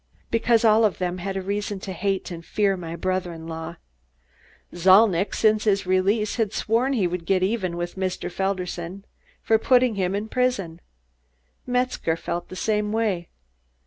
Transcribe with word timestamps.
"Because 0.31 0.65
all 0.65 0.83
of 0.83 0.97
them 0.97 1.19
had 1.19 1.45
reason 1.45 1.79
to 1.81 1.93
hate 1.93 2.31
and 2.31 2.43
fear 2.43 2.75
my 2.75 2.95
brother 2.95 3.31
in 3.33 3.47
law. 3.47 3.75
Zalnitch, 4.73 5.35
since 5.35 5.65
his 5.65 5.85
release, 5.85 6.37
has 6.37 6.55
sworn 6.55 6.93
he 6.93 7.05
would 7.05 7.23
get 7.23 7.43
even 7.43 7.77
with 7.77 7.97
Mr. 7.97 8.31
Felderson 8.31 9.05
for 9.43 9.59
putting 9.59 9.93
him 9.93 10.15
in 10.15 10.27
prison. 10.27 10.81
Metzger 11.67 12.15
felt 12.17 12.49
the 12.49 12.55
same 12.55 12.91
way. 12.91 13.29